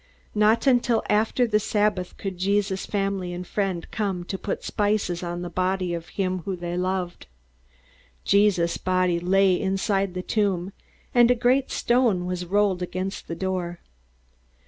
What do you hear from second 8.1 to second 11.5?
Jesus' body was laid inside the tomb, and a